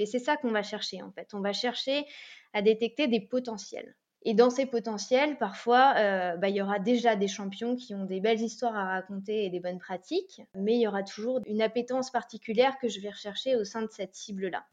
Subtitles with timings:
[0.00, 1.34] Et c'est ça qu'on va chercher en fait.
[1.34, 2.04] On va chercher
[2.52, 3.94] à détecter des potentiels.
[4.28, 8.06] Et dans ces potentiels, parfois, euh, bah, il y aura déjà des champions qui ont
[8.06, 11.62] des belles histoires à raconter et des bonnes pratiques, mais il y aura toujours une
[11.62, 14.64] appétence particulière que je vais rechercher au sein de cette cible-là.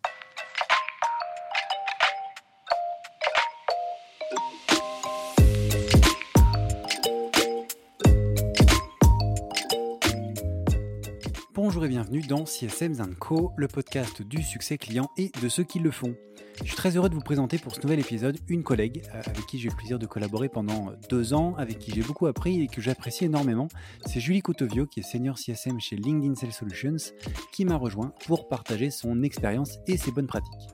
[11.87, 16.15] Bienvenue dans CSM Co, le podcast du succès client et de ceux qui le font.
[16.59, 19.45] Je suis très heureux de vous présenter pour ce nouvel épisode une collègue euh, avec
[19.47, 22.61] qui j'ai eu le plaisir de collaborer pendant deux ans, avec qui j'ai beaucoup appris
[22.61, 23.67] et que j'apprécie énormément.
[24.05, 27.13] C'est Julie Cotovio, qui est senior CSM chez LinkedIn Sales Solutions,
[27.51, 30.69] qui m'a rejoint pour partager son expérience et ses bonnes pratiques.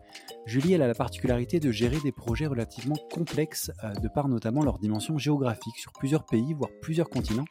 [0.45, 4.64] Julie, elle a la particularité de gérer des projets relativement complexes, euh, de par notamment
[4.64, 7.45] leur dimension géographique sur plusieurs pays, voire plusieurs continents.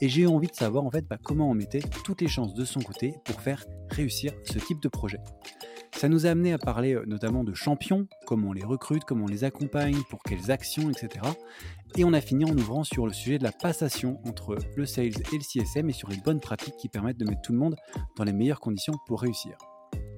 [0.00, 2.54] Et j'ai eu envie de savoir en fait bah, comment on mettait toutes les chances
[2.54, 5.18] de son côté pour faire réussir ce type de projet.
[5.92, 9.24] Ça nous a amené à parler euh, notamment de champions, comment on les recrute, comment
[9.24, 11.24] on les accompagne, pour quelles actions, etc.
[11.96, 15.06] Et on a fini en ouvrant sur le sujet de la passation entre le sales
[15.06, 17.74] et le CSM et sur les bonnes pratiques qui permettent de mettre tout le monde
[18.16, 19.56] dans les meilleures conditions pour réussir.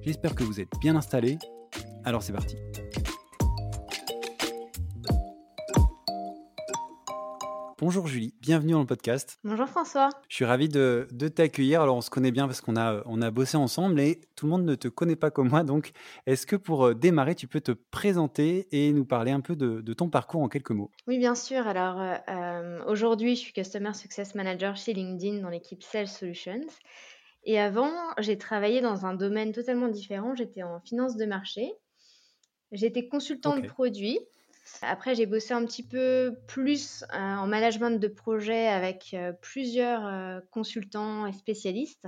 [0.01, 1.39] J'espère que vous êtes bien installés.
[2.03, 2.57] Alors c'est parti.
[7.81, 9.39] Bonjour Julie, bienvenue dans le podcast.
[9.43, 10.09] Bonjour François.
[10.29, 11.81] Je suis ravi de, t'accueillir.
[11.81, 14.51] Alors on se connaît bien parce qu'on a, on a bossé ensemble et tout le
[14.51, 15.63] monde ne te connaît pas comme moi.
[15.63, 15.91] Donc
[16.27, 19.93] est-ce que pour euh, démarrer, tu peux te présenter et nous parler un peu de,
[19.93, 20.91] ton parcours en quelques mots?
[21.07, 21.65] Oui, bien sûr.
[21.65, 26.67] Alors euh, euh, aujourd'hui, je suis Customer Success Manager chez LinkedIn dans l'équipe Sales Solutions.
[27.45, 30.35] Et avant, j'ai travaillé dans un domaine totalement différent.
[30.35, 31.73] J'étais en finance de marché.
[32.71, 34.19] J'étais consultant de produits
[34.81, 40.05] après, j'ai bossé un petit peu plus euh, en management de projet avec euh, plusieurs
[40.05, 42.07] euh, consultants et spécialistes.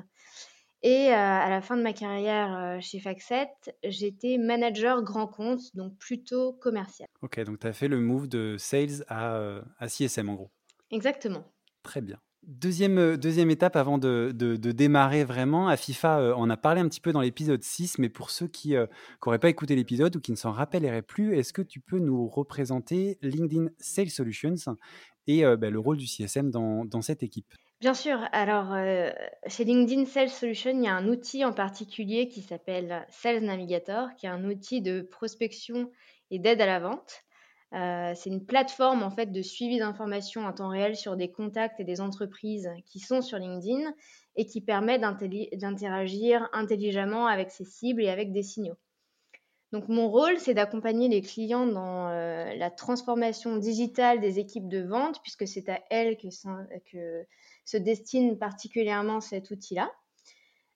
[0.86, 3.47] Et à la fin de ma carrière chez Facset,
[3.86, 7.08] j'étais manager grand compte, donc plutôt commercial.
[7.22, 10.52] Ok, donc tu as fait le move de sales à, à CSM en gros.
[10.91, 11.45] Exactement.
[11.84, 12.19] Très bien.
[12.45, 16.89] Deuxième, euh, deuxième étape avant de, démarrer vraiment, à FIFA, euh, on a parlé un
[16.89, 18.87] petit peu dans l'épisode 6, mais pour ceux qui n'auraient
[19.35, 22.27] euh, pas écouté l'épisode ou qui ne s'en rappelleraient plus, est-ce que tu peux nous
[22.27, 24.75] représenter LinkedIn Sales Solutions
[25.25, 27.53] et bah, le rôle du CSM dans, cette équipe?
[27.79, 28.19] Bien sûr.
[28.33, 28.75] Alors,
[29.47, 34.09] chez LinkedIn Sales Solutions, il y a un outil en particulier qui s'appelle Sales Navigator,
[34.17, 35.89] qui est un outil de prospection
[36.29, 37.23] et d'aide à la vente.
[37.73, 41.79] Euh, c'est une plateforme en fait de suivi d'informations en temps réel sur des contacts
[41.79, 43.94] et des entreprises qui sont sur LinkedIn
[44.35, 48.78] et qui permet d'interagir intelligemment avec ses cibles et avec des signaux.
[49.72, 54.84] Donc mon rôle, c'est d'accompagner les clients dans euh, la transformation digitale des équipes de
[54.84, 56.29] vente, puisque c'est à elles que
[57.66, 59.91] se destine particulièrement cet outil-là.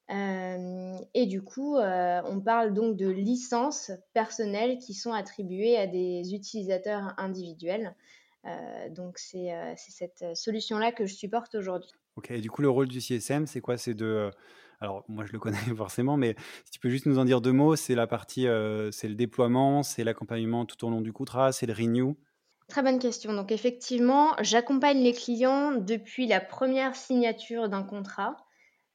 [0.09, 5.87] Euh, et du coup, euh, on parle donc de licences personnelles qui sont attribuées à
[5.87, 7.93] des utilisateurs individuels.
[8.45, 11.91] Euh, donc c'est cette solution-là que je supporte aujourd'hui.
[12.15, 13.77] Ok, et du coup, le rôle du CSM, c'est quoi?
[13.77, 14.31] C'est de...
[14.79, 17.51] Alors, moi, je le connais forcément, mais si tu peux juste nous en dire deux
[17.51, 18.47] mots, c'est la partie,
[18.91, 22.15] c'est le déploiement, c'est l'accompagnement tout au long du contrat, c'est le renew?
[22.69, 23.33] Très bonne question.
[23.33, 28.46] Donc, effectivement, j'accompagne les clients depuis la première signature d'un contrat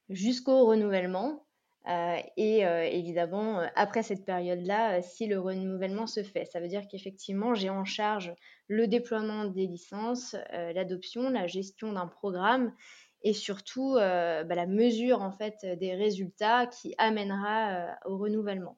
[0.09, 1.45] jusqu'au renouvellement.
[1.89, 6.69] Euh, et euh, évidemment, euh, après cette période-là, si le renouvellement se fait, ça veut
[6.69, 8.33] dire qu'effectivement, j'ai en charge
[8.67, 12.73] le déploiement des licences, l'adoption, la gestion d'un programme
[13.21, 18.75] et surtout bah, la mesure en fait des résultats qui amènera au renouvellement.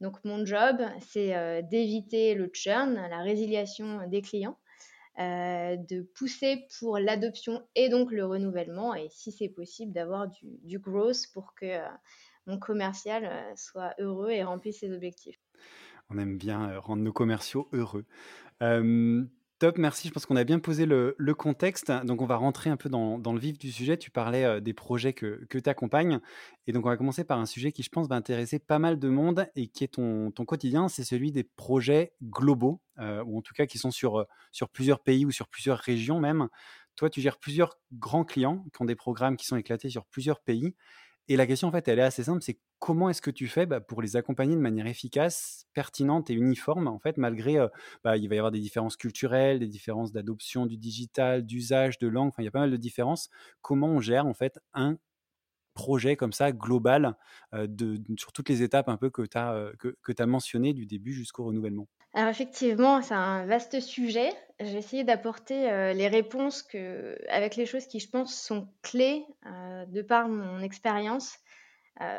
[0.00, 4.58] Donc mon job, c'est d'éviter le churn, la résiliation des clients,
[5.18, 10.46] euh, de pousser pour l'adoption et donc le renouvellement, et si c'est possible, d'avoir du,
[10.62, 11.88] du, growth pour que euh,
[12.46, 15.40] mon commercial euh, soit heureux et remplisse ses objectifs.
[16.10, 18.06] On aime bien rendre nos commerciaux heureux.
[19.58, 20.06] Top, merci.
[20.06, 21.90] Je pense qu'on a bien posé le, contexte.
[22.04, 23.96] Donc, on va rentrer un peu dans, le vif du sujet.
[23.96, 26.20] Tu parlais euh, des projets que, tu accompagnes.
[26.68, 29.00] Et donc, on va commencer par un sujet qui, je pense, va intéresser pas mal
[29.00, 30.86] de monde et qui est ton, quotidien.
[30.88, 34.68] C'est celui des projets globaux, euh, ou en tout cas qui sont sur, euh, sur
[34.68, 36.48] plusieurs pays ou sur plusieurs régions même.
[36.94, 40.40] Toi, tu gères plusieurs grands clients qui ont des programmes qui sont éclatés sur plusieurs
[40.40, 40.76] pays.
[41.28, 43.66] Et la question, en fait, elle est assez simple, c'est comment est-ce que tu fais
[43.66, 47.58] bah, pour les accompagner de manière efficace, pertinente et uniforme, en fait, malgré,
[48.02, 52.08] bah, il va y avoir des différences culturelles, des différences d'adoption du digital, d'usage, de
[52.08, 53.28] langue, enfin, il y a pas mal de différences.
[53.60, 54.96] Comment on gère, en fait, un
[55.78, 57.14] projet comme ça, global,
[57.54, 60.26] euh, de, sur toutes les étapes un peu que tu as, euh, que, que as
[60.26, 61.86] mentionnées du début jusqu'au renouvellement?
[62.14, 64.30] Alors effectivement, c'est un vaste sujet.
[64.58, 69.24] J'ai essayé d'apporter euh, les réponses que, avec les choses qui, je pense, sont clés
[69.46, 71.38] euh, de par mon expérience.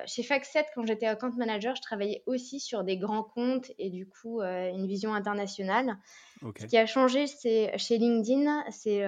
[0.05, 4.05] chez Factset, quand j'étais account manager, je travaillais aussi sur des grands comptes et du
[4.07, 5.97] coup une vision internationale.
[6.41, 9.01] Ce qui a changé chez LinkedIn, c'est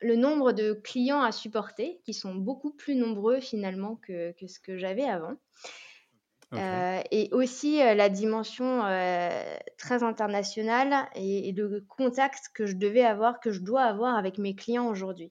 [0.00, 4.60] le nombre de clients à supporter, qui sont beaucoup plus nombreux finalement que, que ce
[4.60, 5.36] que j'avais avant.
[6.54, 13.04] Euh, et aussi euh, la dimension euh, très internationale et, le contact que je devais
[13.04, 15.30] avoir, que je dois avoir avec mes clients aujourd'hui.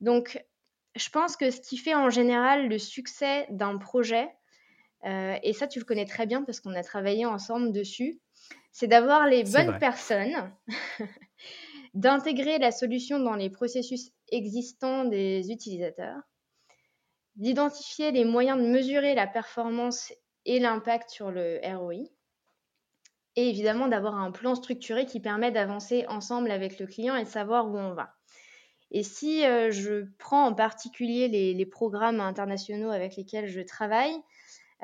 [0.00, 0.42] Donc,
[0.96, 4.28] je pense que ce qui fait en général le succès d'un projet,
[5.04, 8.20] et ça tu le connais très bien parce qu'on a travaillé ensemble dessus,
[8.72, 10.50] c'est d'avoir les bonnes personnes,
[11.94, 16.20] d'intégrer la solution dans les processus existants des utilisateurs,
[17.36, 20.12] d'identifier les moyens de mesurer la performance
[20.44, 22.08] et l'impact sur le ROI,
[23.36, 27.28] et évidemment d'avoir un plan structuré qui permet d'avancer ensemble avec le client et de
[27.28, 28.14] savoir où on va.
[28.90, 34.14] Et si euh, je prends en particulier les, programmes internationaux avec lesquels je travaille,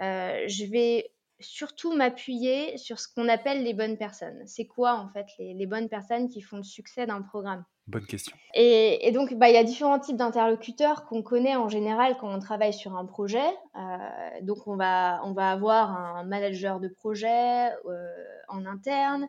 [0.00, 4.42] euh, je vais surtout m'appuyer sur ce qu'on appelle les bonnes personnes.
[4.46, 7.64] C'est quoi en fait les, bonnes personnes qui font le succès d'un programme?
[7.86, 8.36] Bonne question.
[8.54, 12.38] Et, donc, bah, il y a différents types d'interlocuteurs qu'on connaît en général quand on
[12.38, 13.48] travaille sur un projet.
[13.76, 13.98] Euh,
[14.42, 18.06] donc, on va, on va avoir un manager de projet euh,
[18.48, 19.28] en interne,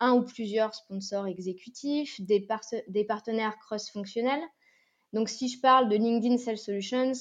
[0.00, 2.46] un ou plusieurs sponsors exécutifs, des,
[2.88, 4.42] des partenaires cross-fonctionnels.
[5.12, 7.12] Donc, si je parle de LinkedIn Sales Solutions,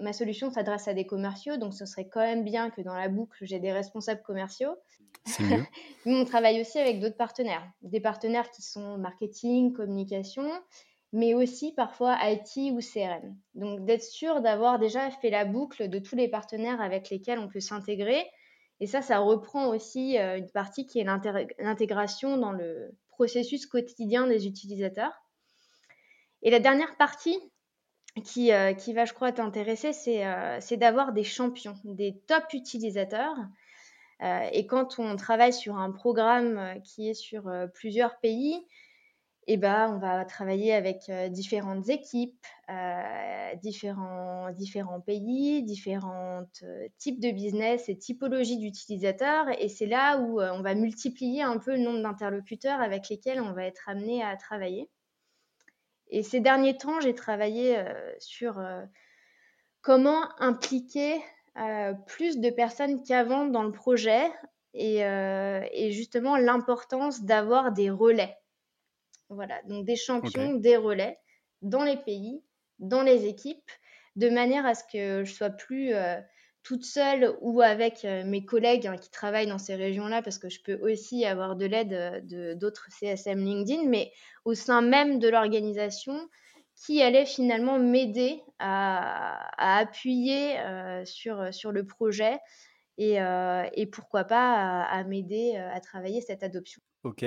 [0.00, 3.08] ma solution s'adresse à des commerciaux, donc ce serait quand même bien que dans la
[3.08, 4.74] boucle, j'ai des responsables commerciaux.
[5.38, 5.64] Mieux.
[6.06, 10.48] on travaille aussi avec d'autres partenaires, des partenaires qui sont marketing, communication,
[11.12, 13.36] mais aussi parfois IT ou CRM.
[13.54, 17.48] Donc d'être sûr d'avoir déjà fait la boucle de tous les partenaires avec lesquels on
[17.48, 18.24] peut s'intégrer.
[18.80, 21.04] Et ça, ça reprend aussi euh, une partie qui est
[21.58, 25.12] l'intégration dans le processus quotidien des utilisateurs.
[26.42, 27.38] Et la dernière partie,
[28.20, 29.92] qui, euh, qui va, je crois, t'intéresser,
[30.24, 33.36] euh, c'est d'avoir des champions, des top utilisateurs.
[34.22, 38.54] Euh, et quand on travaille sur un programme qui est sur plusieurs pays,
[39.46, 42.46] eh ben, on va travailler avec différentes équipes,
[43.62, 46.44] différents, différents pays, différents
[46.98, 49.46] types de business et typologies d'utilisateurs.
[49.58, 53.52] Et c'est là où on va multiplier un peu le nombre d'interlocuteurs avec lesquels on
[53.52, 54.88] va être amené à travailler.
[56.10, 58.82] Et ces derniers temps, j'ai travaillé euh, sur euh,
[59.80, 61.20] comment impliquer
[61.56, 64.30] euh, plus de personnes qu'avant dans le projet
[64.74, 68.36] et, justement l'importance d'avoir des relais.
[69.28, 71.18] Voilà, donc des champions, des relais
[71.62, 72.42] dans les pays,
[72.78, 73.70] dans les équipes,
[74.16, 75.92] de manière à ce que je sois plus
[76.62, 80.48] toute seule ou avec euh, mes collègues hein, qui travaillent dans ces régions-là, parce que
[80.48, 84.12] je peux aussi avoir de l'aide euh, de, d'autres CSM LinkedIn, mais
[84.44, 86.28] au sein même de l'organisation,
[86.76, 92.38] qui allait finalement m'aider à, appuyer euh, sur, le projet
[92.96, 93.16] et,
[93.74, 96.80] et pourquoi pas à, m'aider à travailler cette adoption.
[97.02, 97.24] Ok,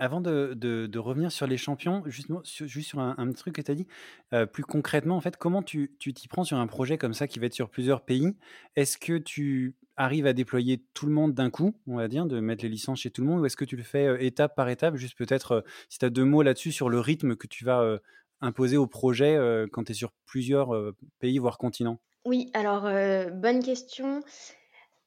[0.00, 3.74] avant de, revenir sur les champions, justement, juste sur un, un truc que tu as
[3.74, 3.86] dit,
[4.32, 7.38] euh, plus concrètement, en fait, comment tu t'y prends sur un projet comme ça qui
[7.38, 8.34] va être sur plusieurs pays?
[8.76, 12.40] Est-ce que tu arrives à déployer tout le monde d'un coup, on va dire, de
[12.40, 14.56] mettre les licences chez tout le monde, ou est-ce que tu le fais euh, étape
[14.56, 14.96] par étape?
[14.96, 15.60] Juste peut-être, euh,
[15.90, 17.98] si tu as deux mots là-dessus sur le rythme que tu vas
[18.40, 19.38] imposer au projet
[19.70, 20.70] quand tu es sur plusieurs
[21.18, 22.00] pays, voire continents.
[22.24, 22.84] Oui, alors,
[23.32, 24.22] bonne question.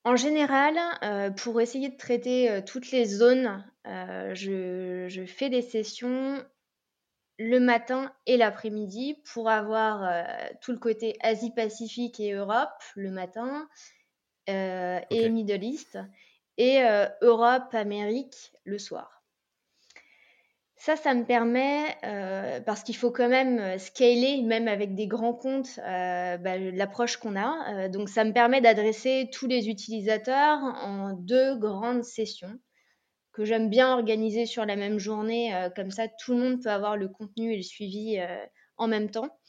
[0.05, 5.61] En général, euh, pour essayer de traiter euh, toutes les zones, euh, je, fais des
[5.61, 6.43] sessions
[7.39, 10.25] le matin et l'après-midi pour avoir
[10.61, 13.67] tout le côté Asie-Pacifique et Europe le matin
[14.47, 15.97] et Middle East
[16.57, 16.83] et
[17.21, 19.22] Europe-Amérique le soir.
[20.83, 25.07] Ça, ça me permet, euh, parce qu'il faut quand même euh, scaler, même avec des
[25.07, 27.87] grands comptes, euh, bah, l'approche qu'on a.
[27.87, 32.59] donc, ça me permet d'adresser tous les utilisateurs en deux grandes sessions
[33.31, 35.53] que j'aime bien organiser sur la même journée.
[35.73, 38.19] comme ça, tout le monde peut avoir le contenu et le suivi
[38.75, 39.39] en même temps.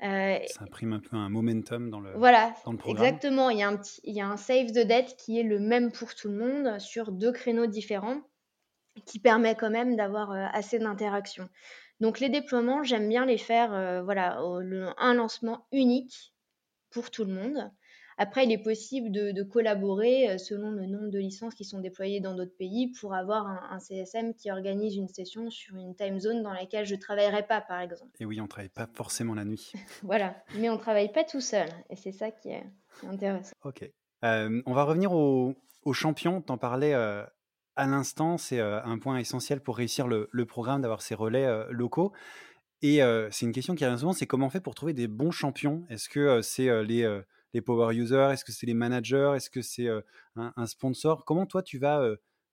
[0.00, 3.04] ça imprime un peu un momentum dans le, voilà, dans le programme.
[3.04, 3.50] Exactement.
[3.50, 5.92] Il y, a un il y a un save de dette qui est le même
[5.92, 8.22] pour tout le monde sur deux créneaux différents
[9.04, 11.48] qui permet quand même d'avoir euh, assez d'interactions.
[12.00, 14.38] Donc les déploiements, j'aime bien les faire, euh, voilà,
[14.98, 16.34] un lancement unique
[16.90, 17.70] pour tout le monde.
[18.18, 22.20] Après, il est possible de, collaborer euh, selon le nombre de licences qui sont déployées
[22.20, 26.42] dans d'autres pays pour avoir un, CSM qui organise une session sur une time zone
[26.42, 28.10] dans laquelle je ne travaillerai pas, par exemple.
[28.20, 29.72] Et oui, on ne travaille pas forcément la nuit.
[30.02, 31.68] voilà, mais on ne travaille pas tout seul.
[31.88, 32.64] Et c'est ça qui est
[33.04, 33.54] intéressant.
[33.64, 33.90] Ok.
[34.22, 36.42] on va revenir aux au champions.
[36.42, 36.94] Tu en parlais
[37.76, 42.12] à l'instant, c'est un point essentiel pour réussir le, programme, d'avoir ces relais locaux.
[42.82, 43.00] Et
[43.30, 45.84] c'est une question qui revient souvent, c'est comment on fait pour trouver des bons champions?
[45.88, 47.22] Est-ce que c'est les,
[47.64, 48.30] power users?
[48.32, 49.32] Est-ce que c'est les managers?
[49.36, 49.88] Est-ce que c'est
[50.36, 51.24] un, sponsor?
[51.24, 52.06] Comment toi, tu vas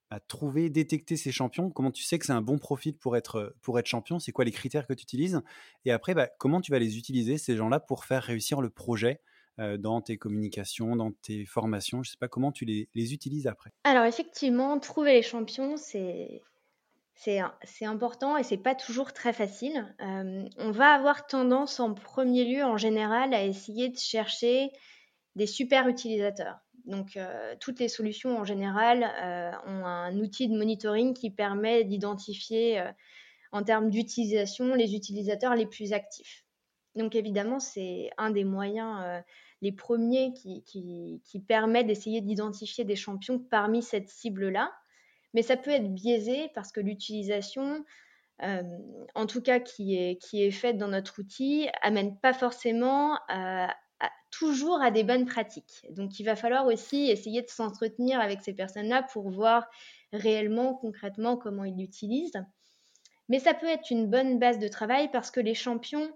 [0.09, 1.69] bah, trouver, détecter ces champions?
[1.69, 4.19] Comment tu sais que c'est un bon profil pour être, pour être champion?
[4.19, 5.41] C'est quoi les critères que tu utilises?
[5.85, 9.21] Et après, bah, comment tu vas les utiliser, ces gens-là, pour faire réussir le projet?
[9.77, 13.47] Dans tes communications, dans tes formations Je ne sais pas comment tu les, les utilises
[13.47, 13.71] après.
[13.83, 16.41] Alors effectivement, trouver les champions, c'est
[17.81, 19.93] important et c'est pas toujours très facile.
[19.99, 24.71] on va avoir tendance en premier lieu, en général, à essayer de chercher
[25.35, 26.59] des super utilisateurs.
[26.85, 31.83] Donc, euh, toutes les solutions en général euh, ont un outil de monitoring qui permet
[31.83, 32.91] d'identifier euh,
[33.51, 36.45] en termes d'utilisation les utilisateurs les plus actifs.
[36.95, 39.23] Donc, évidemment, c'est un des moyens
[39.61, 44.71] les premiers qui, qui, qui permet d'essayer d'identifier des champions parmi cette cible-là.
[45.33, 47.83] Mais ça peut être biaisé parce que l'utilisation,
[48.39, 53.19] en tout cas qui est, faite dans notre outil, amène pas forcément
[54.31, 55.85] toujours à des bonnes pratiques.
[55.91, 59.67] Donc il va falloir aussi essayer de s'entretenir avec ces personnes-là pour voir
[60.13, 62.43] réellement, concrètement, comment ils l'utilisent.
[63.27, 66.11] Mais ça peut être une bonne base de travail parce que les champions,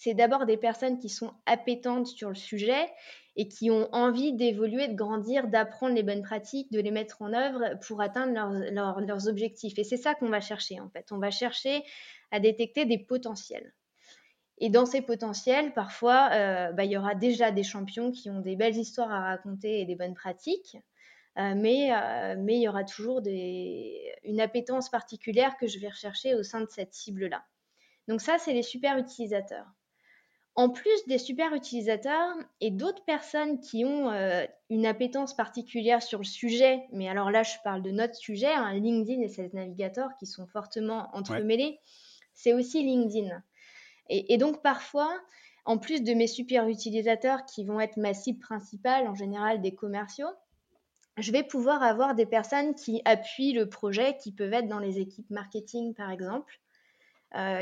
[0.00, 2.90] c'est d'abord des personnes qui sont appétentes sur le sujet
[3.36, 7.32] et qui ont envie d'évoluer, de grandir, d'apprendre les bonnes pratiques, de les mettre en
[7.32, 8.32] œuvre pour atteindre
[8.70, 9.78] leurs objectifs.
[9.78, 11.12] Et c'est ça qu'on va chercher en fait.
[11.12, 11.82] On va chercher
[12.30, 13.74] à détecter des potentiels.
[14.58, 18.40] Et dans ces potentiels, parfois, euh, bah, il y aura déjà des champions qui ont
[18.40, 20.78] des belles histoires à raconter et des bonnes pratiques,
[21.38, 26.34] euh, mais, euh, mais il y aura toujours une appétence particulière que je vais rechercher
[26.34, 27.44] au sein de cette cible-là.
[28.08, 29.66] Donc ça, c'est les super utilisateurs.
[30.56, 34.10] En plus des super utilisateurs et d'autres personnes qui ont
[34.70, 38.72] une appétence particulière sur le sujet, mais alors là, je parle de notre sujet, hein,
[38.72, 41.78] LinkedIn et Sales Navigator qui sont fortement entremêlés,
[42.32, 43.42] c'est aussi LinkedIn.
[44.08, 45.12] Et, donc parfois,
[45.66, 49.74] en plus de mes super utilisateurs qui vont être ma cible principale, en général des
[49.74, 50.30] commerciaux,
[51.18, 55.00] je vais pouvoir avoir des personnes qui appuient le projet, qui peuvent être dans les
[55.00, 56.65] équipes marketing par exemple, euh,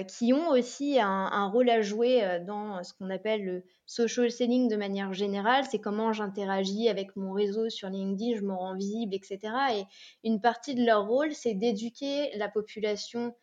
[0.04, 4.68] qui ont aussi un, rôle à jouer euh, dans ce qu'on appelle le social selling
[4.68, 5.64] de manière générale.
[5.70, 9.38] C'est comment j'interagis avec mon réseau sur LinkedIn, je me rends visible, etc.
[9.72, 9.84] Et
[10.22, 13.34] une partie de leur rôle, c'est d'éduquer la population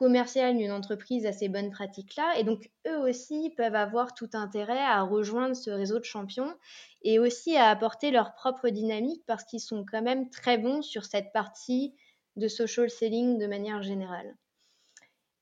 [0.00, 2.38] commerciale d'une entreprise à ces bonnes pratiques-là.
[2.38, 6.54] Et donc, eux aussi peuvent avoir tout intérêt à rejoindre ce réseau de champions
[7.02, 11.04] et aussi à apporter leur propre dynamique parce qu'ils sont quand même très bons sur
[11.04, 11.94] cette partie
[12.36, 14.34] de social selling de manière générale.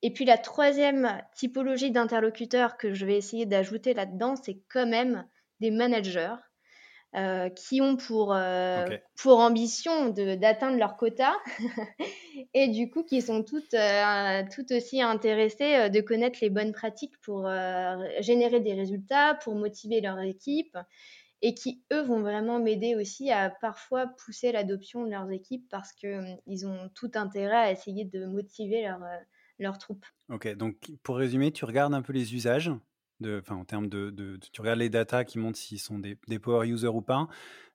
[0.01, 5.27] Et puis la troisième typologie d'interlocuteurs que je vais essayer d'ajouter là-dedans, c'est quand même
[5.59, 6.35] des managers
[7.15, 8.85] euh, qui ont pour, euh,
[9.17, 11.33] pour ambition d'atteindre leur quota
[12.53, 17.19] et du coup qui sont toutes, euh, toutes aussi intéressées de connaître les bonnes pratiques
[17.21, 17.49] pour
[18.19, 20.77] générer des résultats, pour motiver leur équipe
[21.41, 25.91] et qui, eux, vont vraiment m'aider aussi à parfois pousser l'adoption de leurs équipes parce
[25.93, 28.99] qu'ils ont tout intérêt à essayer de motiver leur,
[29.59, 30.05] leurs troupes.
[30.29, 32.71] Ok, donc pour résumer, tu regardes un peu les usages
[33.49, 37.01] en termes de, tu regardes les datas qui montrent s'ils sont des, power users ou
[37.01, 37.27] pas.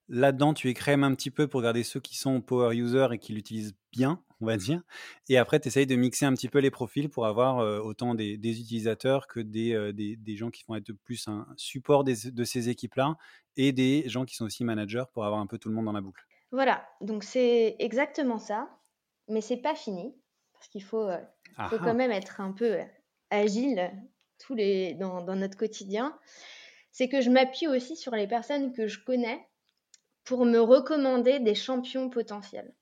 [0.08, 3.32] Là-dedans, tu écrèmes un petit peu pour regarder ceux qui sont power users et qui
[3.32, 4.82] l'utilisent bien, on va dire.
[5.30, 8.14] Et après, tu essayes de mixer un petit peu les profils pour avoir euh, autant
[8.14, 12.68] des, utilisateurs que euh, des, des, gens qui vont être plus un support de ces
[12.68, 13.16] équipes-là
[13.56, 15.92] et des gens qui sont aussi managers pour avoir un peu tout le monde dans
[15.92, 16.26] la boucle.
[16.52, 18.68] Voilà, donc c'est exactement ça,
[19.28, 20.14] mais c'est pas fini
[20.52, 21.18] parce qu'il faut, euh,
[21.68, 22.78] faut quand même être un peu
[23.30, 23.90] agile
[24.38, 26.16] tous les, dans, notre quotidien,
[26.92, 29.46] c'est que je m'appuie aussi sur les personnes que je connais
[30.24, 32.74] pour me recommander des champions potentiels.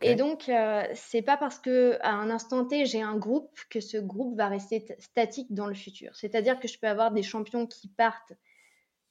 [0.00, 3.80] Et donc, euh, c'est pas parce que à un instant T j'ai un groupe que
[3.80, 6.16] ce groupe va rester statique dans le futur.
[6.16, 8.32] C'est-à-dire que je peux avoir des champions qui partent,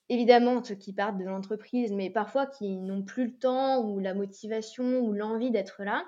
[0.09, 4.15] évidemment ceux qui partent de l'entreprise, mais parfois qui n'ont plus le temps ou la
[4.15, 6.03] motivation ou l'envie d'être là,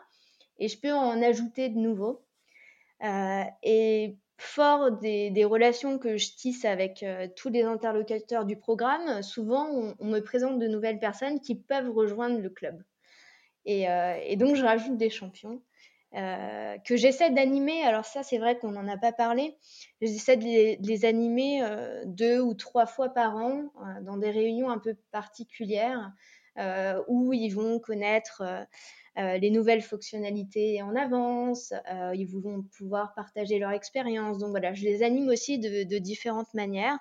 [0.60, 2.26] et je peux en ajouter de nouveaux.
[3.04, 9.22] Euh, et fort des, relations que je tisse avec euh, tous les interlocuteurs du programme,
[9.22, 12.82] souvent on, me présente de nouvelles personnes qui peuvent rejoindre le club.
[13.66, 15.62] Et, euh, donc je rajoute des champions
[16.14, 17.84] que j'essaie d'animer.
[17.84, 19.58] Alors ça c'est vrai qu'on n'en a pas parlé.
[20.00, 21.62] J'essaie de les, animer
[22.06, 23.66] deux ou trois fois par an
[24.02, 26.14] dans des réunions un peu particulières
[27.10, 28.44] où ils vont connaître
[29.17, 34.39] les nouvelles fonctionnalités en avance, euh, ils vont pouvoir partager leur expérience.
[34.39, 36.98] Donc voilà, je les anime aussi de, différentes manières.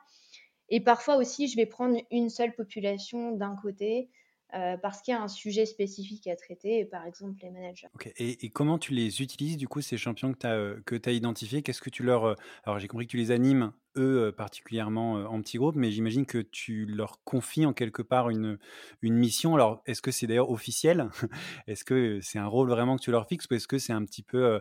[0.68, 4.09] Et parfois aussi, je vais prendre une seule population d'un côté
[4.55, 7.89] euh, parce qu'il y a un sujet spécifique à traiter, par exemple les managers.
[8.17, 11.13] Et, comment tu les utilises, du coup, ces champions que tu as, euh, que as
[11.13, 11.63] identifiés?
[11.63, 12.25] Qu'est-ce que tu leur...
[12.25, 16.25] Euh, alors j'ai compris que tu les animes, eux, particulièrement en petits groupes, mais j'imagine
[16.25, 18.59] que tu leur confies en quelque part une,
[19.03, 19.55] une mission.
[19.55, 21.11] Alors est-ce que c'est d'ailleurs officiel?
[21.67, 24.05] Est-ce que c'est un rôle vraiment que tu leur fixes ou est-ce que c'est un
[24.05, 24.61] petit peu...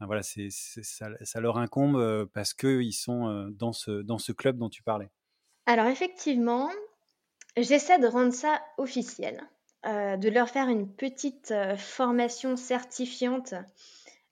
[0.00, 0.40] voilà, ça,
[1.22, 5.10] ça, leur incombe parce qu'ils sont dans, ce, dans ce club dont tu parlais?
[5.66, 6.68] Alors effectivement,
[7.56, 9.42] J'essaie de rendre ça officiel,
[9.86, 13.54] euh, de leur faire une petite euh, formation certifiante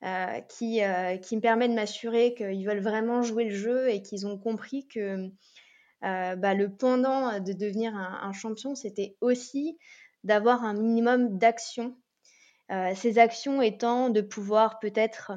[0.04, 0.80] euh, qui,
[1.22, 4.87] qui me permet de m'assurer qu'ils veulent vraiment jouer le jeu et qu'ils ont compris
[4.87, 5.28] que
[6.00, 9.76] bah, le pendant de devenir un, champion, c'était aussi
[10.22, 11.96] d'avoir un minimum d'actions.
[12.94, 15.32] ces actions étant de pouvoir peut-être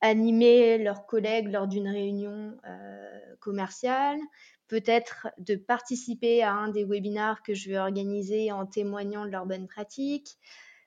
[0.00, 2.56] animer leurs collègues lors d'une réunion
[3.38, 4.18] commerciale,
[4.70, 9.44] peut-être de participer à un des webinars que je vais organiser en témoignant de leurs
[9.44, 10.38] bonnes pratiques,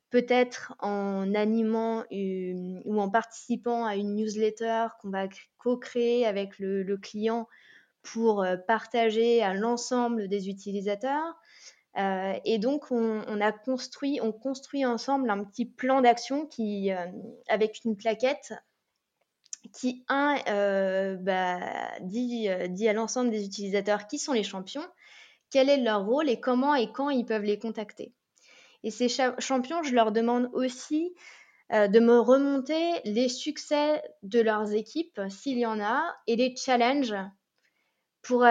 [0.09, 7.49] peut-être en animant ou en participant à une newsletter qu'on va co-créer avec le, client
[8.03, 11.35] pour euh, partager à l'ensemble des utilisateurs.
[11.97, 17.05] Euh, et donc, on, a construit, on construit ensemble un petit plan d'action qui, euh,
[17.49, 18.53] avec une plaquette
[19.73, 21.59] qui, un, euh, bah,
[22.01, 24.85] dit, euh, dit, à l'ensemble des utilisateurs qui sont les champions,
[25.49, 28.13] quel est leur rôle et comment et quand ils peuvent les contacter.
[28.83, 29.07] Et ces
[29.39, 31.13] champions, je leur demande aussi
[31.71, 36.55] euh, de me remonter les succès de leurs équipes, s'il y en a, et les
[36.55, 37.15] challenges
[38.21, 38.45] pour,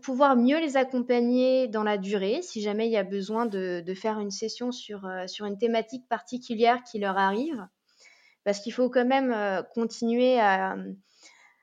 [0.00, 4.20] pouvoir mieux les accompagner dans la durée, si jamais il y a besoin de, faire
[4.20, 5.04] une session sur
[5.40, 7.66] une thématique particulière qui leur arrive
[8.48, 10.74] parce qu'il faut quand même euh, continuer euh,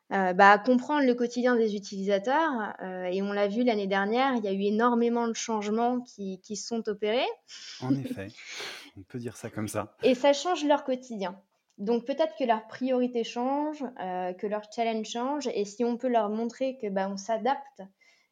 [0.09, 2.75] bah, à, comprendre le quotidien des utilisateurs.
[2.83, 6.39] Euh, et on l'a vu l'année dernière, il y a eu énormément de changements qui,
[6.41, 7.25] qui sont opérés.
[7.81, 8.27] En effet,
[8.99, 9.95] on peut dire ça comme ça.
[10.03, 11.41] Et ça change leur quotidien.
[11.79, 16.29] Donc peut-être que leurs priorités changent, que leur challenge change, et si on peut leur
[16.29, 17.81] montrer que bah, on s'adapte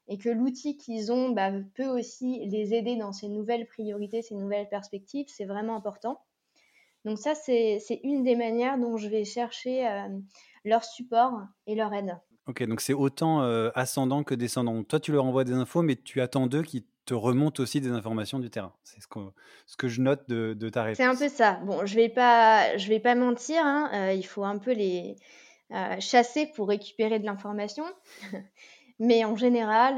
[0.07, 4.35] et que l'outil qu'ils ont bah, peut aussi les aider dans ces nouvelles priorités, ces
[4.35, 6.21] nouvelles perspectives, c'est vraiment important.
[7.05, 10.07] Donc ça, c'est une des manières dont je vais chercher euh,
[10.63, 12.17] leur support et leur aide.
[12.47, 14.83] Ok, donc c'est autant euh, ascendant que descendant.
[14.83, 17.89] Toi, tu leur envoies des infos, mais tu attends d'eux qu'ils te remontent aussi des
[17.89, 18.73] informations du terrain.
[18.83, 19.19] C'est ce que,
[19.65, 20.97] ce que je note de, de ta réponse.
[20.97, 21.59] C'est un peu ça.
[21.65, 23.61] Bon, je vais pas, je vais pas mentir.
[23.63, 25.15] Hein, euh, il faut un peu les
[25.99, 27.83] chasser pour récupérer de l'information.
[28.99, 29.95] Mais en général,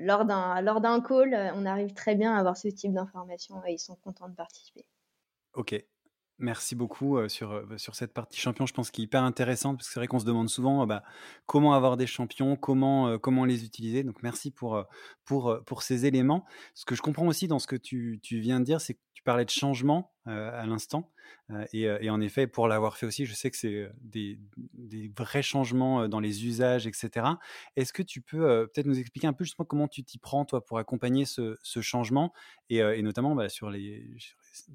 [0.00, 3.94] lors d'un call, on arrive très bien à avoir ce type d'informations et ils sont
[3.94, 4.84] contents de participer.
[5.54, 5.80] Ok,
[6.40, 8.64] Merci beaucoup sur, sur cette partie champion.
[8.64, 11.02] Je pense qu'il est hyper intéressante parce que c'est vrai qu'on se demande souvent bah,
[11.46, 14.04] comment avoir des champions, comment, comment les utiliser.
[14.04, 14.84] Donc merci pour,
[15.24, 16.44] pour, pour ces éléments.
[16.74, 19.00] Ce que je comprends aussi dans ce que tu, tu viens de dire, c'est que
[19.14, 21.10] tu parlais de changement à l'instant.
[21.72, 24.38] Et, en effet, pour l'avoir fait aussi, je sais que c'est des,
[24.74, 27.26] des, vrais changements dans les usages, etc.
[27.74, 30.64] Est-ce que tu peux peut-être nous expliquer un peu justement comment tu t'y prends, toi,
[30.64, 32.32] pour accompagner ce, ce changement
[32.70, 34.06] et, et notamment bah, sur les,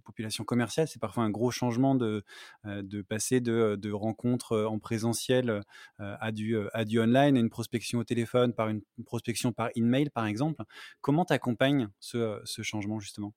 [0.04, 2.24] population commerciale, c'est parfois un gros changement de,
[2.66, 5.62] euh, de passer de, de, rencontres euh, en présentiel euh,
[5.98, 10.10] à du, à du online, à une prospection au téléphone, par une prospection par email,
[10.10, 10.64] par exemple.
[11.02, 13.34] Comment tu accompagnes ce, ce changement, justement?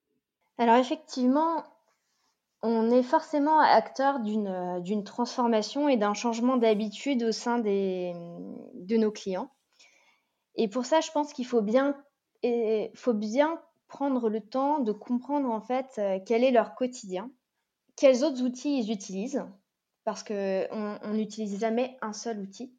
[0.59, 1.65] Alors, effectivement,
[2.63, 8.15] on est forcément acteur d'une transformation et d'un changement d'habitude au sein des,
[8.75, 9.51] de nos clients.
[10.55, 11.95] Et pour ça, je pense qu'il faut bien,
[12.95, 17.31] faut bien prendre le temps de comprendre en fait euh, quel est leur quotidien,
[17.97, 19.45] quels autres outils ils utilisent,
[20.05, 22.75] parce qu'on n'utilise jamais un seul outil.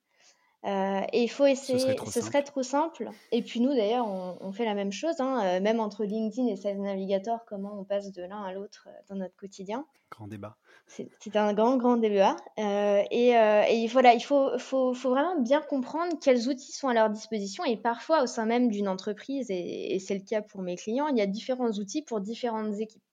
[0.65, 3.09] Euh, et il faut essayer, ce serait trop, simple.
[3.31, 6.55] Et puis nous d'ailleurs, on, fait la même chose, hein, euh, même entre LinkedIn et
[6.55, 9.85] Sales Navigator, comment on passe de l'un à l'autre dans notre quotidien.
[10.09, 10.57] Grand débat.
[10.87, 12.37] C'est un grand, grand débat.
[12.59, 16.87] Euh, et, euh, et, voilà, il faut, faut, faut, vraiment bien comprendre quels outils sont
[16.87, 17.65] à leur disposition.
[17.65, 21.07] Et parfois, au sein même d'une entreprise, et, et c'est le cas pour mes clients,
[21.09, 23.03] il y a différents outils pour différentes équipes.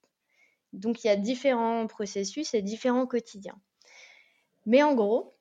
[0.73, 3.59] Donc, il y a différents processus et différents quotidiens.
[4.67, 5.34] Mais en gros,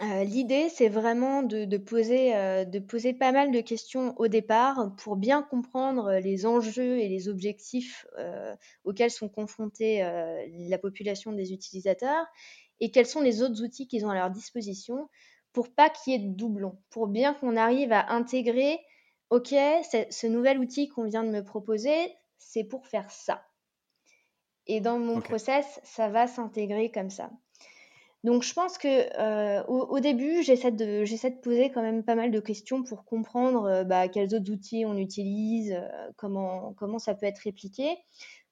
[0.00, 4.94] euh, l'idée, c'est vraiment de, poser, euh, de poser pas mal de questions au départ
[4.96, 10.00] pour bien comprendre les enjeux et les objectifs euh, auxquels sont confrontés
[10.68, 12.26] la population des utilisateurs
[12.78, 15.08] et quels sont les autres outils qu'ils ont à leur disposition
[15.52, 18.78] pour pas qu'il y ait de doublons, pour bien qu'on arrive à intégrer,
[19.30, 23.42] OK, ce nouvel outil qu'on vient de me proposer, c'est pour faire ça.
[24.68, 27.30] Et dans mon process, ça va s'intégrer comme ça.
[28.24, 32.82] Donc je pense que au, début, j'essaie de, poser quand même pas mal de questions
[32.82, 35.80] pour comprendre bah, quels autres outils on utilise,
[36.16, 37.96] comment, comment ça peut être répliqué,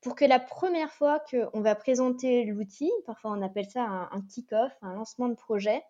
[0.00, 4.22] pour que la première fois qu'on va présenter l'outil, parfois on appelle ça un, un
[4.22, 5.82] kick-off, un lancement de projet,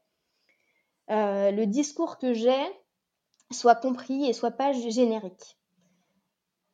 [1.09, 2.65] le discours que j'ai
[3.53, 5.59] soit compris et soit pas générique.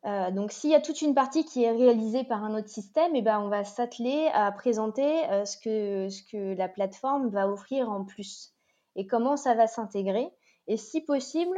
[0.05, 3.15] Euh, donc, s'il y a toute une partie qui est réalisée par un autre système,
[3.15, 7.47] eh ben, on va s'atteler à présenter euh, ce, que, ce que la plateforme va
[7.49, 8.53] offrir en plus
[8.95, 10.29] et comment ça va s'intégrer.
[10.67, 11.57] Et si possible,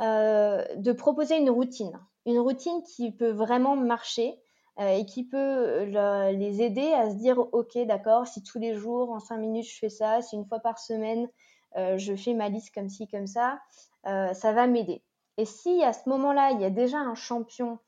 [0.00, 4.38] euh, de proposer une routine, une routine qui peut vraiment marcher
[4.80, 5.86] et qui peut
[6.30, 9.76] les aider à se dire, OK, d'accord, si tous les jours, en cinq minutes, je
[9.76, 11.28] fais ça, si une fois par semaine,
[11.74, 13.58] je fais ma liste comme ci, comme ça,
[14.04, 15.02] ça va m'aider.
[15.38, 17.78] Et si à ce moment-là, il y a déjà un champion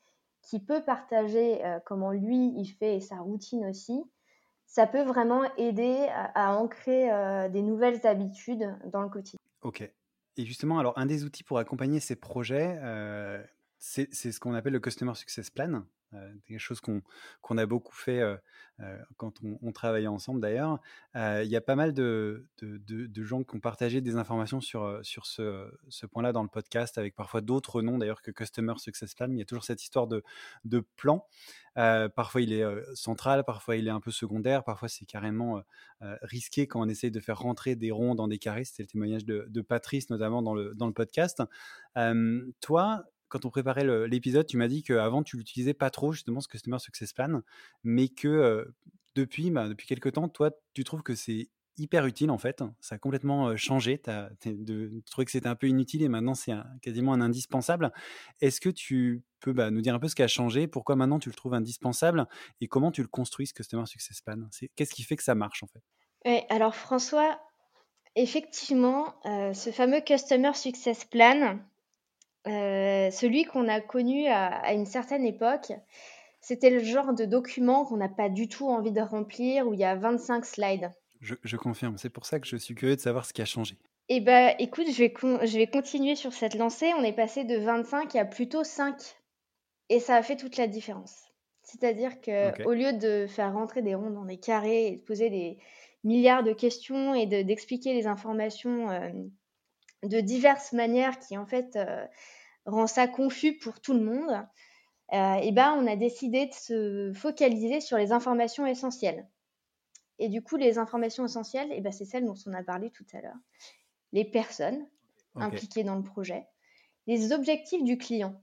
[0.41, 4.03] qui peut partager euh, comment lui, il fait sa routine aussi,
[4.67, 9.41] ça peut vraiment aider à, ancrer euh, des nouvelles habitudes dans le quotidien.
[9.63, 9.83] Ok.
[10.37, 13.43] Et justement, alors un des outils pour accompagner ces projets, euh,
[13.81, 15.85] c'est ce qu'on appelle le Customer Success Plan.
[16.15, 18.37] Euh, quelque chose qu'on a beaucoup fait euh,
[18.81, 20.81] euh, quand on, travaillait ensemble d'ailleurs.
[21.15, 25.27] Il y a pas mal de, de, gens qui ont partagé des informations sur, sur
[25.27, 29.31] ce, point-là dans le podcast, avec parfois d'autres noms d'ailleurs que Customer Success Plan.
[29.31, 30.25] il y a toujours cette histoire de,
[30.65, 31.25] de plan.
[31.75, 32.65] parfois il est
[32.95, 35.63] central, parfois il est un peu secondaire, parfois c'est carrément
[36.23, 38.65] risqué quand on essaye de faire rentrer des ronds dans des carrés.
[38.65, 41.43] C'était le témoignage de, Patrice notamment dans le, dans le podcast.
[42.61, 46.49] toi, quand on préparait l'épisode, tu m'as dit qu'avant, tu l'utilisais pas trop, justement, ce
[46.49, 47.41] Customer Success Plan,
[47.83, 48.71] mais que
[49.15, 52.63] depuis, bah, depuis quelques temps, toi, tu trouves que c'est hyper utile, en fait.
[52.81, 54.01] Ça a complètement changé.
[54.41, 57.93] Tu trouvé que c'était un peu inutile et maintenant, c'est quasiment un indispensable.
[58.41, 61.19] Est-ce que tu peux bah, nous dire un peu ce qui a changé Pourquoi maintenant,
[61.19, 62.27] tu le trouves indispensable
[62.61, 64.37] Et comment tu le construis, ce Customer Success Plan?
[64.77, 66.45] Qu'est-ce qui fait que ça marche, en fait?
[66.51, 67.41] Alors, François,
[68.15, 71.61] effectivement, ce fameux Customer Success Plan,
[72.45, 75.73] celui qu'on a connu à, une certaine époque,
[76.41, 79.81] c'était le genre de document qu'on n'a pas du tout envie de remplir, où il
[79.81, 80.91] y a 25 slides.
[81.21, 83.77] Je, confirme, c'est pour ça que je suis curieux de savoir ce qui a changé.
[84.09, 85.15] Eh bien, écoute, je vais,
[85.47, 86.91] je vais continuer sur cette lancée.
[86.99, 88.97] On est passé de 25 à plutôt 5.
[89.91, 91.31] Et ça a fait toute la différence.
[91.63, 95.31] C'est-à-dire que au lieu de faire rentrer des ronds dans des carrés et de poser
[95.31, 95.59] des
[96.05, 99.11] milliards de questions et d'expliquer les informations euh,
[100.03, 102.07] de diverses manières qui en fait euh,
[102.67, 104.47] rend ça confus pour tout le monde,
[105.13, 109.29] euh, et ben on a décidé de se focaliser sur les informations essentielles.
[110.19, 113.07] Et du coup, les informations essentielles, et ben, c'est celles dont on a parlé tout
[113.15, 113.39] à l'heure.
[114.13, 114.87] Les personnes
[115.35, 116.47] impliquées dans le projet,
[117.07, 118.35] les objectifs du client.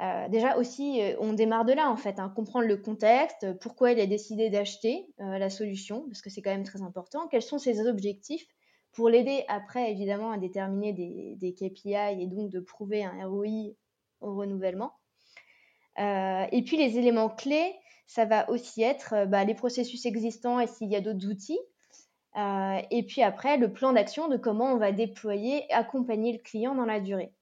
[0.00, 4.00] Euh, déjà aussi, on démarre de là en fait, hein, comprendre le contexte, pourquoi il
[4.00, 7.26] a décidé d'acheter la solution, parce que c'est quand même très important.
[7.28, 8.46] Quels sont ses objectifs
[8.92, 13.74] pour l'aider après, évidemment, à déterminer des, KPI et donc de prouver un ROI
[14.20, 14.92] au renouvellement.
[15.98, 17.74] Euh, et puis les éléments clés,
[18.06, 21.58] ça va aussi être euh, bah, les processus existants et s'il y a d'autres outils.
[22.36, 26.74] Euh, et puis après, le plan d'action de comment on va déployer, accompagner le client
[26.74, 27.32] dans la durée.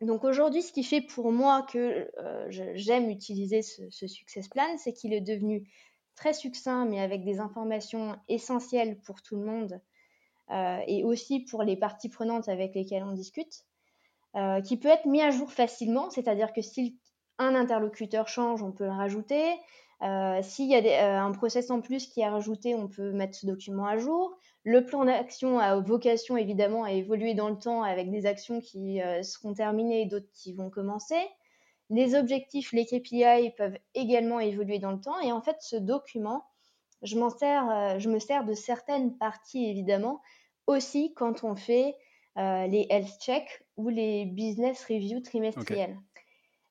[0.00, 2.10] Donc aujourd'hui, ce qui fait pour moi que
[2.48, 5.70] j'aime utiliser ce, ce, Success Plan, c'est qu'il est devenu
[6.16, 9.80] très succinct, mais avec des informations essentielles pour tout le monde
[10.50, 13.64] et aussi pour les parties prenantes avec lesquelles on discute,
[14.36, 17.00] euh, qui peut être mis à jour facilement, c'est-à-dire que si
[17.38, 19.42] un interlocuteur change, on peut le rajouter.
[20.02, 23.46] Euh, s'il y a un process en plus qui est rajouté, on peut mettre ce
[23.46, 24.36] document à jour.
[24.62, 29.00] Le plan d'action a vocation évidemment à évoluer dans le temps avec des actions qui
[29.22, 31.18] seront terminées et d'autres qui vont commencer.
[31.88, 35.18] Les objectifs, les KPI peuvent également évoluer dans le temps.
[35.20, 36.44] Et en fait, ce document,
[37.02, 40.20] je, m'en sers, je me sers de certaines parties évidemment,
[40.70, 41.96] aussi quand on fait
[42.38, 45.98] euh, les health checks ou les business reviews trimestriels.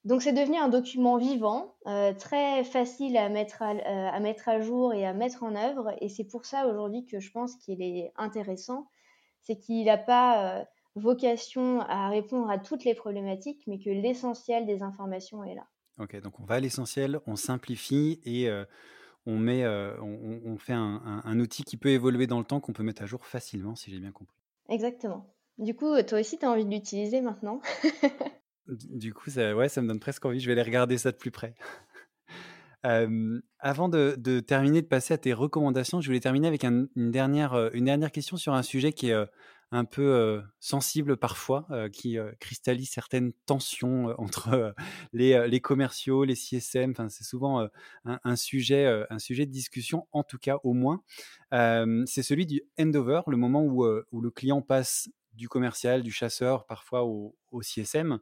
[0.05, 4.47] Donc c'est devenu un document vivant, euh, très facile à mettre à, euh, à, mettre
[4.47, 5.93] à jour et à mettre en œuvre.
[5.99, 8.89] Et c'est pour ça aujourd'hui que je pense qu'il est intéressant.
[9.41, 14.81] C'est qu'il n'a pas vocation à répondre à toutes les problématiques, mais que l'essentiel des
[14.81, 15.67] informations est là.
[15.97, 18.49] Ok, donc on va à l'essentiel, on simplifie et
[19.29, 22.83] on, met, euh, on, fait un, outil qui peut évoluer dans le temps, qu'on peut
[22.83, 24.37] mettre à jour facilement, si j'ai bien compris.
[24.69, 25.33] Exactement.
[25.57, 27.61] Du coup, toi aussi, tu as envie de l'utiliser maintenant?
[28.67, 30.39] Du coup, ça, ouais, ça me donne presque envie.
[30.39, 31.55] Je vais aller regarder ça de plus près.
[32.85, 37.53] Euh, avant de, terminer, de passer à tes recommandations, je voulais terminer avec une, dernière,
[37.53, 39.25] euh, une dernière question sur un sujet qui est
[39.71, 44.73] un peu sensible parfois, qui cristallise certaines tensions entre
[45.13, 46.91] les, commerciaux, les CSM.
[46.91, 47.67] Enfin, c'est souvent
[48.05, 51.03] un, sujet, un sujet de discussion, en tout cas au moins.
[51.51, 57.03] c'est celui du handover, le moment où, le client passe du commercial, du chasseur, parfois
[57.05, 58.19] au, au CSM,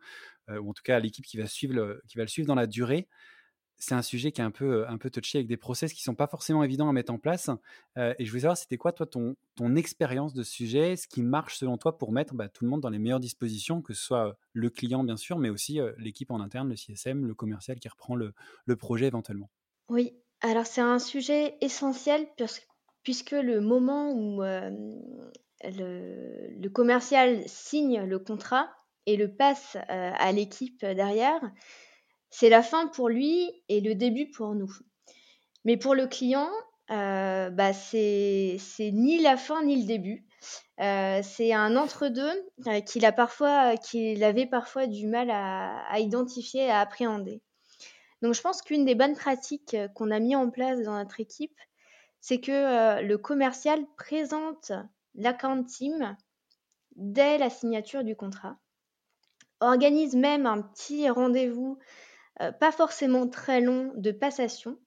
[0.50, 2.68] ou en tout cas à l'équipe qui, va suivre qui va le suivre dans la
[2.68, 3.08] durée
[3.78, 6.16] c'est un sujet qui est un peu, un peu touché avec des process qui sont
[6.16, 7.50] pas forcément évidents à mettre en place.
[7.96, 11.22] et je voulais savoir, c'était quoi, toi, ton, ton expérience de ce sujet, ce qui
[11.22, 14.04] marche selon toi pour mettre bah, tout le monde dans les meilleures dispositions, que ce
[14.04, 17.88] soit le client, bien sûr, mais aussi l'équipe en interne, le CSM, le commercial qui
[17.88, 18.34] reprend le,
[18.66, 19.50] le projet éventuellement?
[19.90, 22.28] Oui, alors c'est un sujet essentiel
[23.04, 24.42] puisque le moment où
[25.64, 28.70] le, commercial signe le contrat
[29.06, 31.40] et le passe à l'équipe derrière,
[32.30, 34.72] c'est la fin pour lui et le début pour nous.
[35.66, 36.50] Mais pour le client,
[36.92, 40.26] euh, bah c'est ni la fin ni le début.
[40.80, 47.42] Euh, c'est un entre-deux euh, qu'il avait parfois du mal à, à, identifier, à appréhender.
[48.22, 51.60] Donc je pense qu'une des bonnes pratiques qu'on a mis en place dans notre équipe,
[52.22, 54.72] c'est que le commercial présente
[55.16, 56.16] l'account team
[56.96, 58.58] dès la signature du contrat,
[59.60, 61.78] organise même un petit rendez-vous
[62.42, 64.78] euh, pas forcément très long de passation,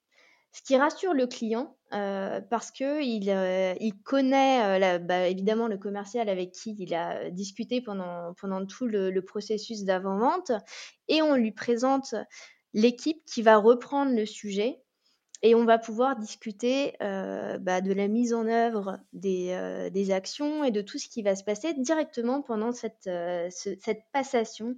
[0.52, 6.28] ce qui rassure le client euh, parce que il, euh, connaît bah, évidemment le commercial
[6.28, 10.52] avec qui il a discuté pendant, pendant tout le, processus d'avant-vente
[11.08, 12.14] et on lui présente
[12.72, 14.80] l'équipe qui va reprendre le sujet
[15.42, 20.70] et on va pouvoir discuter bah, de la mise en œuvre des, des, actions et
[20.70, 23.10] de tout ce qui va se passer directement pendant cette,
[23.50, 24.76] cette passation,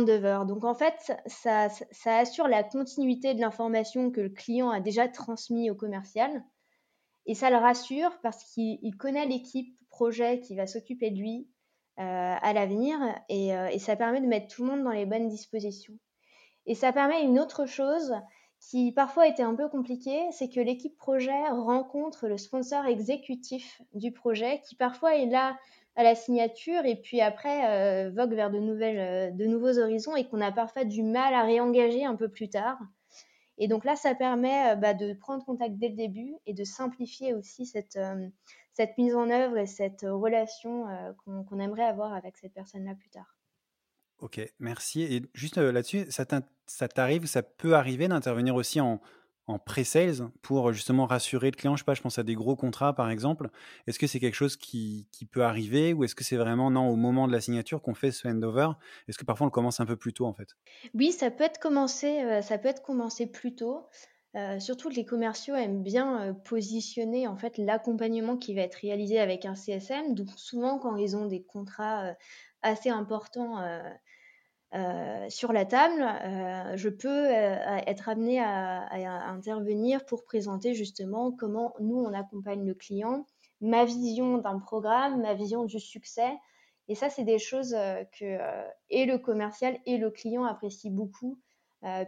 [0.00, 1.68] donc en fait, ça,
[2.06, 6.44] assure la continuité de l'information que le client a déjà transmis au commercial.
[7.26, 11.48] Et ça le rassure parce qu'il connaît l'équipe projet qui va s'occuper de lui
[12.00, 12.02] euh,
[12.40, 12.98] à l'avenir
[13.30, 15.94] euh, et, ça permet de mettre tout le monde dans les bonnes dispositions.
[16.66, 18.14] Et ça permet une autre chose
[18.68, 24.12] qui parfois était un peu compliquée, c'est que l'équipe projet rencontre le sponsor exécutif du
[24.12, 25.58] projet qui parfois est là
[25.96, 30.40] à la signature et puis après euh, vogue vers euh, de nouveaux horizons et qu'on
[30.40, 32.78] a parfois du mal à réengager un peu plus tard.
[33.58, 36.64] Et donc là, ça permet euh, bah, de prendre contact dès le début et de
[36.64, 37.98] simplifier aussi cette
[38.96, 40.86] mise en œuvre et cette relation
[41.24, 43.36] qu'on aimerait avoir avec cette personne-là plus tard.
[44.22, 45.02] Ok, merci.
[45.02, 49.00] Et juste là-dessus, ça t'arrive, ça peut arriver d'intervenir aussi en,
[49.46, 51.76] en pre-sales pour justement rassurer le client?
[51.76, 53.48] Je pense à des gros contrats par exemple.
[53.86, 56.96] Est-ce que c'est quelque chose qui, peut arriver ou est-ce que c'est vraiment non au
[56.96, 58.68] moment de la signature qu'on fait ce handover
[59.08, 60.48] Est-ce que parfois on le commence un peu plus tôt en fait?
[60.94, 63.88] Oui, ça peut être commencé, ça peut être commencé plus tôt.
[64.58, 69.54] Surtout les commerciaux aiment bien positionner en fait l'accompagnement qui va être réalisé avec un
[69.54, 70.14] CSM.
[70.14, 72.14] Donc souvent quand ils ont des contrats
[72.62, 73.58] assez importants
[74.74, 78.88] euh, sur la table, euh, je peux euh, être amenée à,
[79.28, 83.26] intervenir pour présenter justement comment nous, on accompagne le client,
[83.60, 86.32] ma vision d'un programme, ma vision du succès.
[86.88, 87.76] Et ça, c'est des choses
[88.18, 88.38] que
[88.90, 91.38] et le commercial et le client apprécient beaucoup,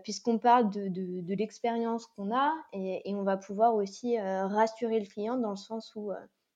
[0.03, 5.51] puisqu'on parle de, l'expérience qu'on a et, on va pouvoir aussi rassurer le client dans
[5.51, 6.11] le sens où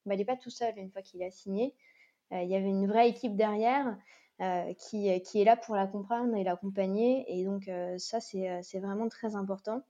[0.05, 1.75] bah, il n'est pas tout seul une fois qu'il a signé.
[2.33, 3.97] il y avait une vraie équipe derrière.
[4.40, 7.24] Euh, qui, qui, est là pour la comprendre et l'accompagner.
[7.27, 9.83] Et donc, euh, ça, euh, c'est vraiment très important.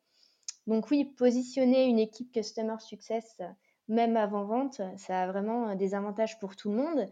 [0.67, 3.43] Donc, oui, positionner une équipe Customer Success,
[3.89, 7.07] même avant vente, ça a vraiment des avantages pour tout le monde.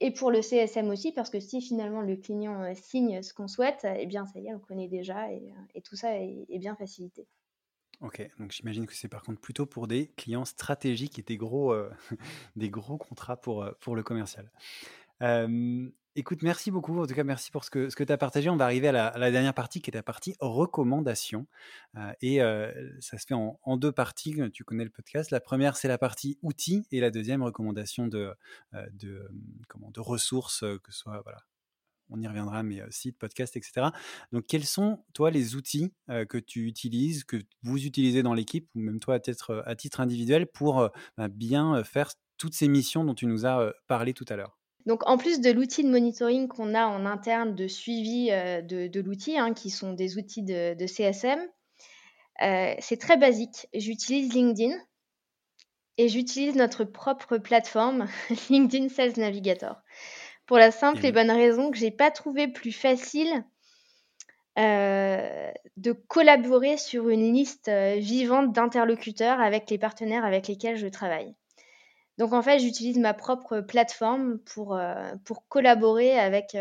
[0.00, 3.86] Et pour le CSM aussi, parce que si finalement le client signe ce qu'on souhaite,
[3.98, 7.26] eh bien, ça y est, on connaît déjà et, et tout ça est, bien facilité.
[8.00, 11.74] Ok, donc j'imagine que c'est par contre plutôt pour des clients stratégiques et des gros,
[12.56, 14.50] des gros contrats pour, pour le commercial.
[16.16, 16.98] Écoute, merci beaucoup.
[17.00, 18.50] En tout cas, merci pour ce que, ce que tu as partagé.
[18.50, 21.46] On va arriver à la, dernière partie qui est la partie recommandation.
[21.96, 24.34] Euh, et euh, ça se fait en, deux parties.
[24.52, 25.30] Tu connais le podcast.
[25.30, 28.34] La première, c'est la partie outils et la deuxième, recommandation de,
[28.74, 29.30] euh, de,
[29.68, 31.38] comment, de ressources, que ce soit, voilà,
[32.08, 33.90] on y reviendra, mais sites, podcasts, etc.
[34.32, 38.80] Donc, quels sont, toi, les outils que tu utilises, que vous utilisez dans l'équipe, ou
[38.80, 43.14] même toi à titre, à titre individuel, pour bah, bien faire toutes ces missions dont
[43.14, 44.59] tu nous as parlé tout à l'heure?
[44.86, 49.00] Donc, en plus de l'outil de monitoring qu'on a en interne de suivi euh, de,
[49.00, 51.40] l'outil, hein, qui sont des outils de, CSM,
[52.42, 53.68] euh, c'est très basique.
[53.74, 54.74] J'utilise LinkedIn
[55.98, 58.06] et j'utilise notre propre plateforme,
[58.50, 59.76] LinkedIn Sales Navigator,
[60.46, 63.44] pour la simple et bonne raison que je n'ai pas trouvé plus facile
[64.58, 71.34] euh, de collaborer sur une liste vivante d'interlocuteurs avec les partenaires avec lesquels je travaille.
[72.20, 74.78] Donc en fait, j'utilise ma propre plateforme pour,
[75.24, 76.54] pour collaborer avec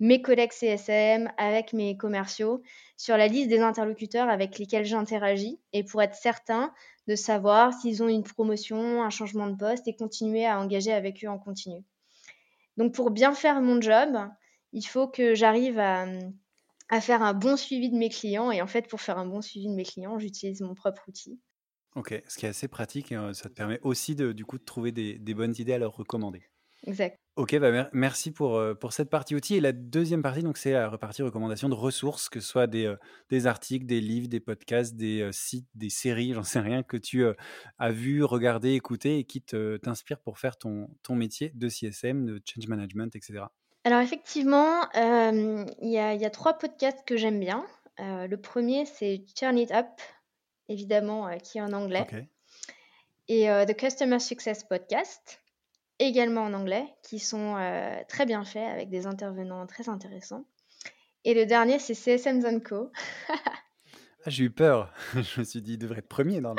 [0.00, 2.62] mes collègues CSM, avec mes commerciaux,
[2.98, 6.74] sur la liste des interlocuteurs avec lesquels j'interagis et pour être certain
[7.08, 11.24] de savoir s'ils ont une promotion, un changement de poste et continuer à engager avec
[11.24, 11.82] eux en continu.
[12.76, 14.14] Donc pour bien faire mon job,
[14.74, 16.06] il faut que j'arrive à,
[17.00, 18.50] faire un bon suivi de mes clients.
[18.50, 21.40] Et en fait, pour faire un bon suivi de mes clients, j'utilise mon propre outil.
[21.96, 24.64] Ok, ce qui est assez pratique, euh, ça te permet aussi de, du coup de
[24.64, 26.50] trouver des bonnes idées à leur recommander.
[26.86, 27.18] Exact.
[27.36, 29.56] Ok, bah merci pour, euh, pour cette partie outil.
[29.56, 32.86] Et la deuxième partie, donc, c'est la partie recommandation de ressources, que ce soit des,
[32.86, 32.96] euh,
[33.30, 36.96] des articles, des livres, des podcasts, des euh, sites, des séries, j'en sais rien, que
[36.96, 37.24] tu
[37.78, 42.42] as vu, regardé, écouté et qui t'inspirent pour faire ton, ton métier de CSM, de
[42.44, 43.44] change management, etc.
[43.84, 47.64] Alors effectivement, il y, a, y, a, trois podcasts que j'aime bien.
[47.98, 49.86] le premier, c'est Turn It Up,
[50.70, 52.06] évidemment, qui est en anglais.
[53.28, 55.40] Et The Customer Success Podcast
[56.00, 60.44] également en anglais, qui sont euh, très bien faits avec des intervenants très intéressants.
[61.24, 62.90] Et le dernier, c'est CSM Co.
[63.28, 64.92] Ah, j'ai eu peur.
[65.14, 66.40] Je me suis dit, il devrait être premier.
[66.40, 66.54] Non,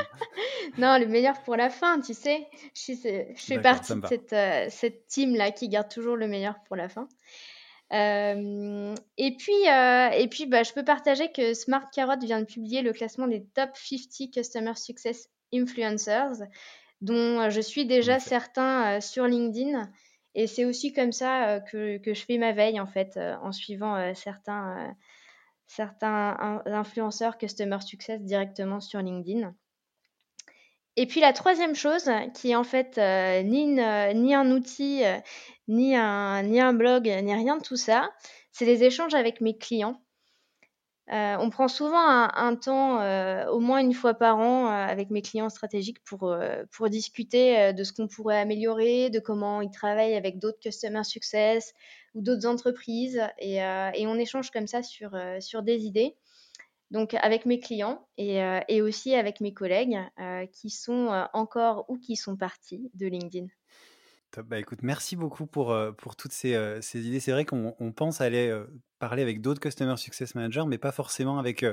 [0.77, 0.97] non.
[0.99, 2.47] le meilleur pour la fin, tu sais.
[2.75, 2.93] Je,
[3.35, 6.87] je fais partie de cette, euh, cette team-là qui garde toujours le meilleur pour la
[6.87, 7.09] fin.
[7.93, 12.81] Euh, et puis, et puis bah, je peux partager que Smart Carrot vient de publier
[12.81, 16.47] le classement des top 50 Customer Success Influencers
[17.01, 19.89] dont je suis déjà certains sur LinkedIn.
[20.35, 24.13] Et c'est aussi comme ça que, que, je fais ma veille, en fait, en suivant
[24.15, 24.95] certains,
[25.67, 29.53] certains influenceurs Customer Success directement sur LinkedIn.
[30.97, 32.97] Et puis la troisième chose, qui est en fait
[33.43, 35.03] ni, ni un outil,
[35.67, 38.11] ni, un, blog, ni rien de tout ça,
[38.51, 40.01] c'est les échanges avec mes clients.
[41.11, 45.09] Euh, on prend souvent un, temps, euh, au moins une fois par an, euh, avec
[45.09, 46.33] mes clients stratégiques pour,
[46.89, 51.73] discuter de ce qu'on pourrait améliorer, de comment ils travaillent avec d'autres customer success
[52.15, 53.21] ou d'autres entreprises.
[53.39, 53.61] Et,
[54.07, 56.15] on échange comme ça sur, sur des idées.
[56.91, 59.97] Donc avec mes clients et, et aussi avec mes collègues
[60.51, 63.47] qui sont encore ou qui sont partis de LinkedIn.
[64.47, 67.19] Bah, écoute, merci beaucoup pour, pour toutes ces, ces idées.
[67.19, 68.53] C'est vrai qu'on pense aller
[68.99, 71.65] parler avec d'autres Customer Success Managers, mais pas forcément avec,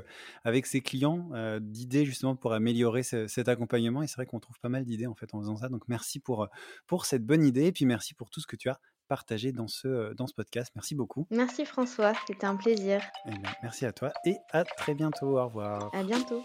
[0.44, 4.02] avec ses clients, d'idées justement pour améliorer cet accompagnement.
[4.02, 5.68] Et c'est vrai qu'on trouve pas mal d'idées en fait en faisant ça.
[5.68, 6.48] Donc merci pour,
[6.86, 9.68] pour cette bonne idée et puis merci pour tout ce que tu as partagé dans
[9.68, 10.70] ce, dans ce podcast.
[10.76, 11.26] Merci beaucoup.
[11.30, 13.02] Merci François, c'était un plaisir.
[13.26, 13.30] Eh
[13.62, 15.38] merci à toi et à très bientôt.
[15.38, 15.90] Au revoir.
[15.94, 16.44] À bientôt.